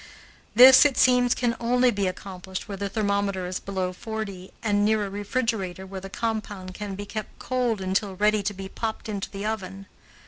This, 0.55 0.83
it 0.83 0.97
seems, 0.97 1.35
can 1.35 1.55
only 1.59 1.91
be 1.91 2.07
accomplished 2.07 2.67
where 2.67 2.75
the 2.75 2.89
thermometer 2.89 3.45
is 3.45 3.59
below 3.59 3.93
forty, 3.93 4.49
and 4.63 4.83
near 4.83 5.05
a 5.05 5.11
refrigerator 5.11 5.85
where 5.85 6.01
the 6.01 6.09
compound 6.09 6.73
can 6.73 6.95
be 6.95 7.05
kept 7.05 7.37
cold 7.37 7.81
until 7.81 8.15
ready 8.15 8.41
to 8.41 8.53
be 8.55 8.67
popped 8.67 9.07
into 9.07 9.29
the 9.29 9.45
oven. 9.45 9.85